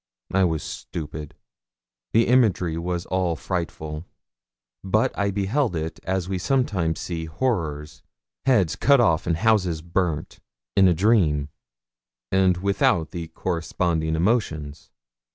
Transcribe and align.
I 0.31 0.45
was 0.45 0.63
stupid 0.63 1.35
the 2.11 2.25
imagery 2.25 2.75
was 2.75 3.05
all 3.05 3.35
frightful; 3.35 4.03
but 4.83 5.15
I 5.15 5.29
beheld 5.29 5.75
it 5.75 5.99
as 6.05 6.27
we 6.27 6.39
sometimes 6.39 6.99
see 6.99 7.25
horrors 7.25 8.01
heads 8.47 8.75
cut 8.75 8.99
off 8.99 9.27
and 9.27 9.37
houses 9.37 9.83
burnt 9.83 10.39
in 10.75 10.87
a 10.87 10.95
dream, 10.95 11.49
and 12.31 12.57
without 12.57 13.11
the 13.11 13.27
corresponding 13.27 14.15
emotions. 14.15 14.89